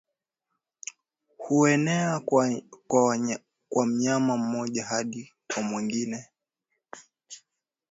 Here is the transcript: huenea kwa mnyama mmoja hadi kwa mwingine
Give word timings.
huenea 1.37 2.19
kwa 3.69 3.85
mnyama 3.85 4.37
mmoja 4.37 4.85
hadi 4.85 5.33
kwa 5.53 5.63
mwingine 5.63 6.25